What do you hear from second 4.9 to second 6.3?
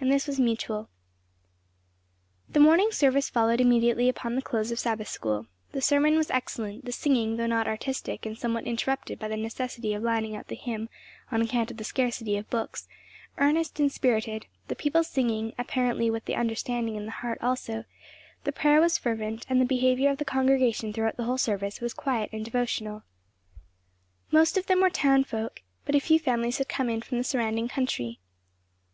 school. The sermon was